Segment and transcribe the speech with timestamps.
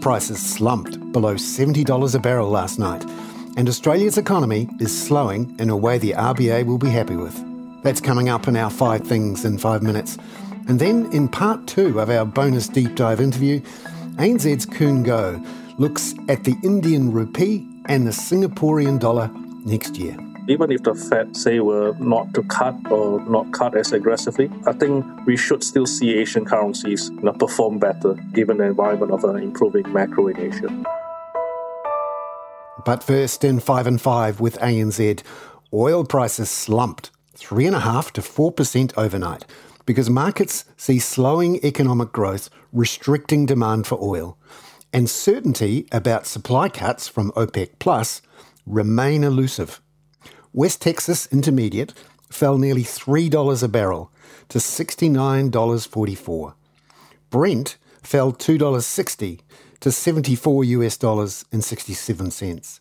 [0.00, 3.04] prices slumped below $70 a barrel last night,
[3.56, 7.34] and Australia's economy is slowing in a way the RBA will be happy with.
[7.82, 10.18] That's coming up in our Five Things in Five Minutes.
[10.68, 13.60] And then in part two of our bonus deep dive interview,
[14.16, 15.44] ANZ's Khoon Goh
[15.78, 19.30] looks at the Indian rupee and the Singaporean dollar
[19.64, 20.29] next year.
[20.50, 24.72] Even if the Fed say we're not to cut or not cut as aggressively, I
[24.72, 29.22] think we should still see Asian currencies you know, perform better given the environment of
[29.22, 30.66] an improving macro in Asia.
[32.84, 35.22] But first, in 5 and 5 with ANZ,
[35.72, 39.44] oil prices slumped 3.5 to 4% overnight
[39.86, 44.36] because markets see slowing economic growth restricting demand for oil.
[44.92, 48.20] And certainty about supply cuts from OPEC Plus
[48.66, 49.80] remain elusive.
[50.52, 51.94] West Texas Intermediate
[52.28, 54.10] fell nearly $3 a barrel
[54.48, 56.54] to $69.44.
[57.30, 59.40] Brent fell $2.60
[59.78, 62.80] to 74 US dollars and 67 cents.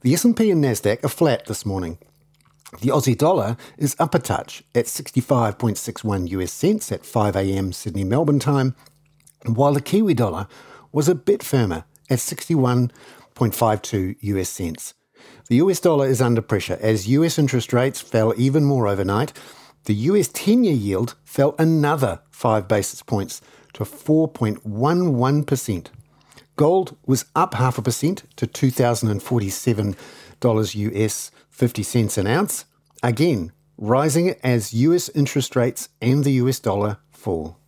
[0.00, 1.98] The S&P and Nasdaq are flat this morning.
[2.80, 7.72] The Aussie dollar is up a touch at 65.61 US cents at 5 a.m.
[7.72, 8.74] Sydney Melbourne time,
[9.46, 10.48] while the Kiwi dollar
[10.90, 14.94] was a bit firmer at 61.52 US cents.
[15.48, 19.32] The US dollar is under pressure as US interest rates fell even more overnight.
[19.84, 23.40] The US 10 year yield fell another 5 basis points
[23.74, 25.86] to 4.11%.
[26.56, 32.64] Gold was up half a percent to $2,047 US 50 cents an ounce,
[33.02, 37.58] again rising as US interest rates and the US dollar fall.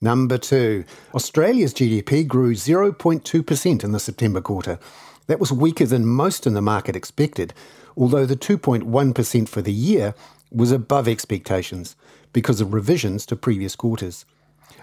[0.00, 4.80] Number two, Australia's GDP grew 0.2% in the September quarter.
[5.26, 7.54] That was weaker than most in the market expected,
[7.96, 10.14] although the 2.1% for the year
[10.50, 11.96] was above expectations
[12.32, 14.24] because of revisions to previous quarters.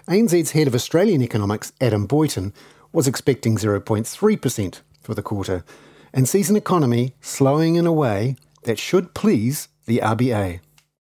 [0.08, 2.52] ANZ's head of Australian economics, Adam Boyton,
[2.92, 5.64] was expecting 0.3% for the quarter
[6.12, 10.60] and sees an economy slowing in a way that should please the RBA.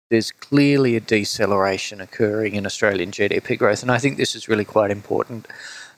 [0.09, 4.65] There's clearly a deceleration occurring in Australian GDP growth, and I think this is really
[4.65, 5.47] quite important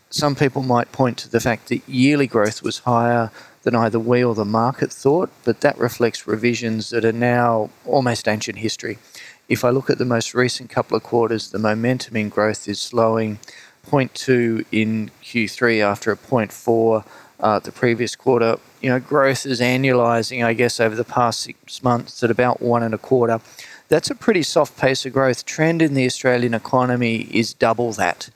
[0.09, 3.31] some people might point to the fact that yearly growth was higher
[3.64, 8.28] than either we or the market thought, but that reflects revisions that are now almost
[8.28, 8.98] ancient history.
[9.48, 12.80] If I look at the most recent couple of quarters, the momentum in growth is
[12.80, 13.40] slowing.
[13.88, 17.03] 0.2 in Q3 after a 0.4
[17.40, 18.58] uh, the previous quarter.
[18.81, 22.84] You know, growth is annualizing, I guess, over the past six months at about one
[22.84, 23.40] and a quarter.
[23.88, 25.46] That's a pretty soft pace of growth.
[25.46, 28.30] Trend in the Australian economy is double that.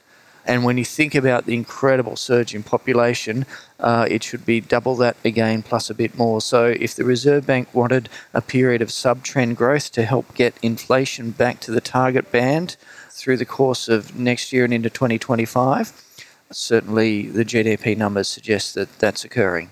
[0.45, 3.45] And when you think about the incredible surge in population,
[3.79, 6.41] uh, it should be double that again plus a bit more.
[6.41, 10.55] So, if the Reserve Bank wanted a period of sub trend growth to help get
[10.61, 12.75] inflation back to the target band
[13.09, 16.03] through the course of next year and into 2025,
[16.51, 19.71] certainly the GDP numbers suggest that that's occurring.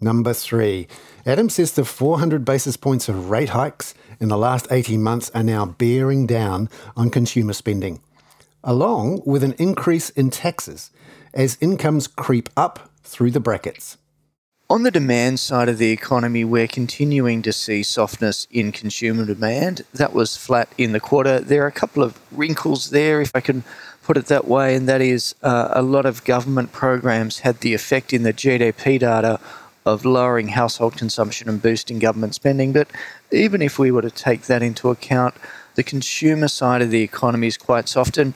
[0.00, 0.86] Number three,
[1.26, 5.42] Adam says the 400 basis points of rate hikes in the last 18 months are
[5.42, 8.00] now bearing down on consumer spending
[8.68, 10.90] along with an increase in taxes
[11.32, 13.96] as incomes creep up through the brackets.
[14.68, 19.86] On the demand side of the economy, we're continuing to see softness in consumer demand.
[19.94, 21.40] That was flat in the quarter.
[21.40, 23.64] There are a couple of wrinkles there, if I can
[24.02, 27.72] put it that way, and that is uh, a lot of government programs had the
[27.72, 29.40] effect in the GDP data
[29.88, 32.72] of lowering household consumption and boosting government spending.
[32.72, 32.88] But
[33.30, 35.34] even if we were to take that into account,
[35.74, 38.18] the consumer side of the economy is quite soft.
[38.18, 38.34] And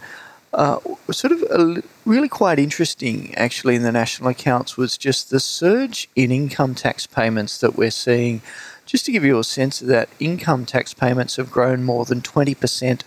[0.52, 0.78] uh,
[1.10, 6.08] sort of a, really quite interesting, actually, in the national accounts was just the surge
[6.14, 8.42] in income tax payments that we're seeing.
[8.84, 12.20] Just to give you a sense of that, income tax payments have grown more than
[12.20, 13.02] 20%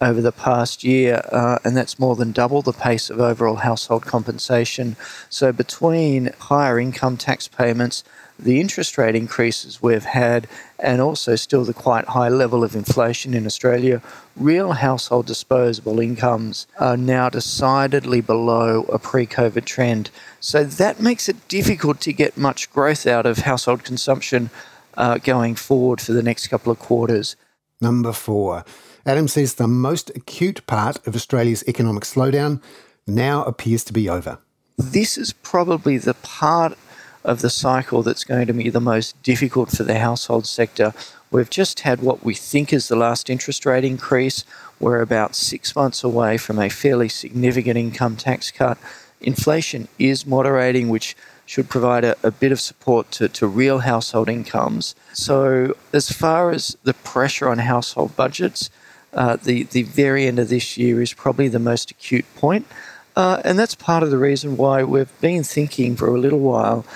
[0.00, 4.04] over the past year, uh, and that's more than double the pace of overall household
[4.06, 4.96] compensation.
[5.28, 8.04] So, between higher income tax payments
[8.38, 10.46] the interest rate increases we've had
[10.78, 14.00] and also still the quite high level of inflation in Australia,
[14.36, 20.10] real household disposable incomes are now decidedly below a pre COVID trend.
[20.38, 24.50] So that makes it difficult to get much growth out of household consumption
[24.96, 27.34] uh, going forward for the next couple of quarters.
[27.80, 28.64] Number four.
[29.06, 32.60] Adam says the most acute part of Australia's economic slowdown
[33.06, 34.38] now appears to be over.
[34.76, 36.76] This is probably the part
[37.24, 40.94] of the cycle that's going to be the most difficult for the household sector.
[41.30, 44.44] We've just had what we think is the last interest rate increase.
[44.80, 48.78] We're about six months away from a fairly significant income tax cut.
[49.20, 54.28] Inflation is moderating, which should provide a, a bit of support to, to real household
[54.28, 54.94] incomes.
[55.12, 58.70] So, as far as the pressure on household budgets,
[59.18, 62.64] uh, the, the very end of this year is probably the most acute point.
[63.16, 66.86] Uh, and that's part of the reason why we've been thinking for a little while.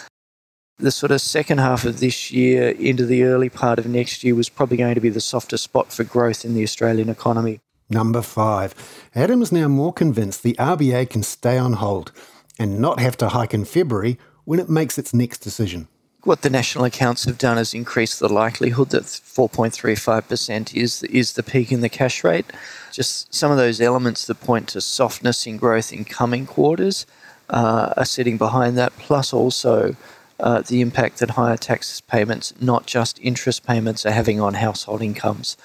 [0.78, 4.36] The sort of second half of this year into the early part of next year
[4.36, 7.58] was probably going to be the softer spot for growth in the Australian economy.
[7.90, 8.72] Number five.
[9.16, 12.12] Adam is now more convinced the RBA can stay on hold
[12.56, 15.88] and not have to hike in February when it makes its next decision.
[16.24, 21.42] What the national accounts have done is increase the likelihood that 4.35% is, is the
[21.42, 22.46] peak in the cash rate.
[22.92, 27.06] Just some of those elements that point to softness in growth in coming quarters
[27.50, 29.96] uh, are sitting behind that, plus also
[30.38, 35.02] uh, the impact that higher tax payments, not just interest payments, are having on household
[35.02, 35.56] incomes.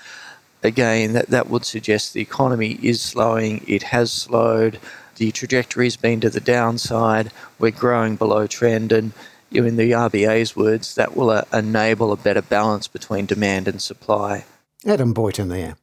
[0.64, 4.80] Again, that, that would suggest the economy is slowing, it has slowed,
[5.18, 9.14] the trajectory's been to the downside, we're growing below trend, and
[9.52, 14.46] in the RBA's words, that will uh, enable a better balance between demand and supply.
[14.86, 15.76] Adam Boyton there.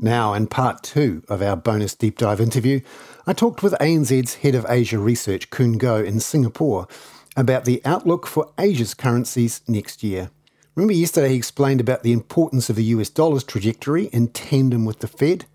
[0.00, 2.80] Now, in part two of our bonus deep dive interview,
[3.26, 6.86] I talked with ANZ's head of Asia research, Khoon Goh, in Singapore
[7.36, 10.30] about the outlook for Asia's currencies next year.
[10.74, 15.00] Remember yesterday he explained about the importance of the US dollar's trajectory in tandem with
[15.00, 15.46] the Fed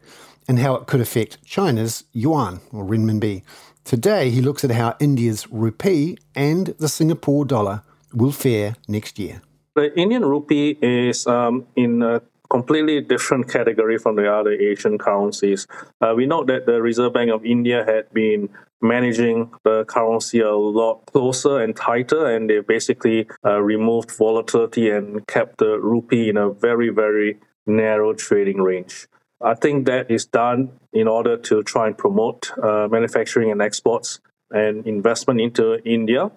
[0.48, 3.44] and how it could affect China's yuan or renminbi.
[3.84, 7.82] Today, he looks at how India's rupee and the Singapore dollar
[8.14, 9.42] will fare next year.
[9.76, 15.66] The Indian rupee is um, in a completely different category from the other Asian currencies.
[16.02, 18.50] Uh, we know that the Reserve Bank of India had been
[18.82, 25.26] managing the currency a lot closer and tighter, and they basically uh, removed volatility and
[25.28, 29.08] kept the rupee in a very, very narrow trading range.
[29.44, 34.20] I think that is done in order to try and promote uh, manufacturing and exports
[34.52, 36.32] and investment into India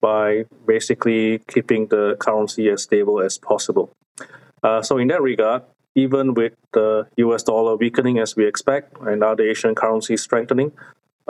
[0.00, 3.92] by basically keeping the currency as stable as possible.
[4.62, 5.62] Uh, so, in that regard,
[5.94, 10.72] even with the US dollar weakening as we expect and other Asian currencies strengthening,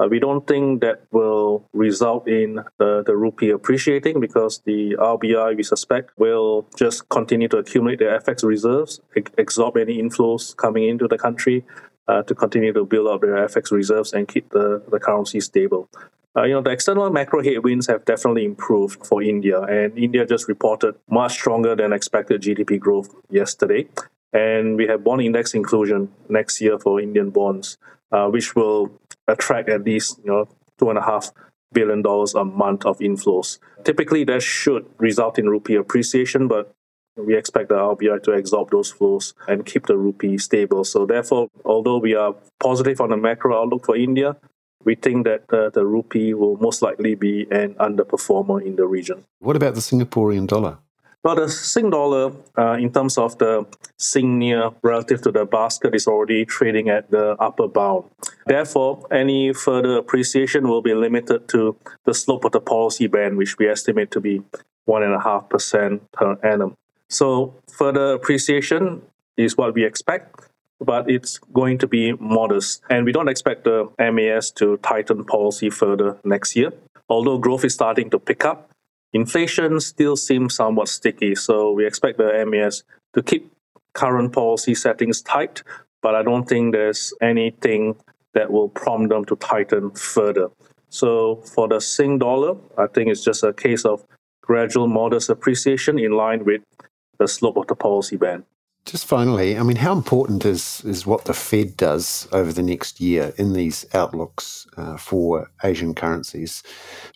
[0.00, 5.56] uh, we don't think that will result in the, the rupee appreciating because the RBI,
[5.56, 9.00] we suspect, will just continue to accumulate their FX reserves,
[9.36, 11.64] absorb any inflows coming into the country
[12.08, 15.88] uh, to continue to build up their FX reserves and keep the, the currency stable.
[16.36, 20.48] Uh, you know, the external macro headwinds have definitely improved for India, and India just
[20.48, 23.86] reported much stronger than expected GDP growth yesterday.
[24.32, 27.78] And we have bond index inclusion next year for Indian bonds,
[28.12, 28.92] uh, which will
[29.28, 31.30] attract at least you know two and a half
[31.72, 33.58] billion dollars a month of inflows.
[33.84, 36.72] Typically, that should result in rupee appreciation, but
[37.16, 40.84] we expect the RBI to absorb those flows and keep the rupee stable.
[40.84, 44.36] So, therefore, although we are positive on the macro outlook for India,
[44.84, 49.24] we think that uh, the rupee will most likely be an underperformer in the region.
[49.40, 50.78] What about the Singaporean dollar?
[51.22, 53.66] Well, the Sing dollar, uh, in terms of the
[53.98, 58.04] sing Singnia relative to the basket, is already trading at the upper bound.
[58.46, 61.76] Therefore, any further appreciation will be limited to
[62.06, 64.40] the slope of the policy band, which we estimate to be
[64.88, 66.74] 1.5% per annum.
[67.10, 69.02] So, further appreciation
[69.36, 70.48] is what we expect,
[70.80, 72.80] but it's going to be modest.
[72.88, 76.72] And we don't expect the MAS to tighten policy further next year.
[77.10, 78.69] Although growth is starting to pick up,
[79.12, 82.84] Inflation still seems somewhat sticky, so we expect the MAS
[83.14, 83.50] to keep
[83.92, 85.62] current policy settings tight,
[86.00, 87.96] but I don't think there's anything
[88.34, 90.48] that will prompt them to tighten further.
[90.88, 94.04] So for the Sing dollar, I think it's just a case of
[94.42, 96.62] gradual modest appreciation in line with
[97.18, 98.44] the slope of the policy band.
[98.86, 103.00] Just finally, I mean, how important is, is what the Fed does over the next
[103.00, 106.62] year in these outlooks uh, for Asian currencies?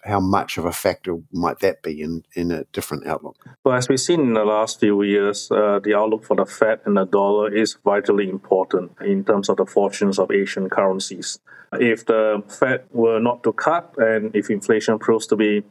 [0.05, 3.37] How much of a factor might that be in, in a different outlook?
[3.65, 6.81] Well, as we've seen in the last few years, uh, the outlook for the Fed
[6.85, 11.39] and the dollar is vitally important in terms of the fortunes of Asian currencies.
[11.73, 15.65] If the Fed were not to cut and if inflation proves to be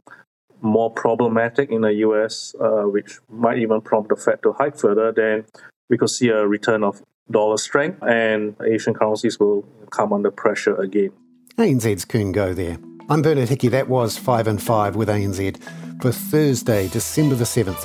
[0.60, 5.12] more problematic in the US, uh, which might even prompt the Fed to hike further,
[5.12, 5.44] then
[5.88, 10.76] we could see a return of dollar strength and Asian currencies will come under pressure
[10.76, 11.10] again.
[11.56, 12.78] ANZ's Khoon Goh there.
[13.08, 13.68] I'm Bernard Hickey.
[13.68, 15.62] That was 5 and 5 with ANZ
[16.00, 17.84] for Thursday, December the 7th.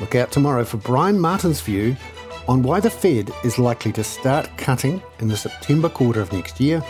[0.00, 1.96] Look out tomorrow for Brian Martin's view
[2.48, 6.60] on why the Fed is likely to start cutting in the September quarter of next
[6.60, 6.82] year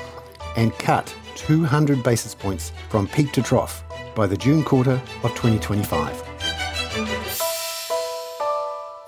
[0.56, 3.84] and cut 200 basis points from peak to trough
[4.14, 6.36] by the June quarter of 2025.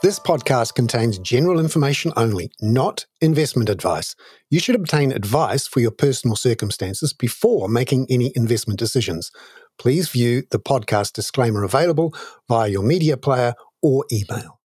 [0.09, 4.17] This podcast contains general information only, not investment advice.
[4.49, 9.31] You should obtain advice for your personal circumstances before making any investment decisions.
[9.79, 12.15] Please view the podcast disclaimer available
[12.49, 14.58] via your media player or email.